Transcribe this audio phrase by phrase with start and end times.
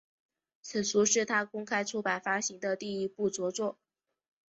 [0.63, 3.77] 此书是他公开出版发行的第一部着作。